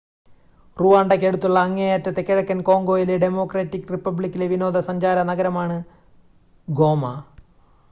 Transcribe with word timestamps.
റുവാണ്ടയ്ക്കടുത്തുള്ള 0.77 1.59
അങ്ങേയറ്റത്തെ 1.59 2.21
കിഴക്കൻ 2.21 2.61
കോംഗോയിലെ 2.61 3.17
ഡെമോക്രാറ്റിക് 3.17 3.91
റിപ്പബ്ലിക്കിലെ 3.91 4.47
വിനോദസഞ്ചാര 4.47 5.21
നഗരമാണ് 5.21 5.77
ഗോമ 6.67 7.05